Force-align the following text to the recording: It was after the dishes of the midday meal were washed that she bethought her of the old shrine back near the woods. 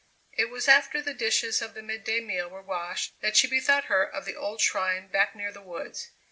It 0.33 0.49
was 0.49 0.67
after 0.67 0.99
the 0.99 1.13
dishes 1.13 1.61
of 1.61 1.75
the 1.75 1.83
midday 1.83 2.21
meal 2.21 2.49
were 2.49 2.63
washed 2.63 3.13
that 3.21 3.37
she 3.37 3.47
bethought 3.47 3.83
her 3.83 4.03
of 4.03 4.25
the 4.25 4.35
old 4.35 4.59
shrine 4.59 5.07
back 5.09 5.35
near 5.35 5.51
the 5.51 5.61
woods. 5.61 6.09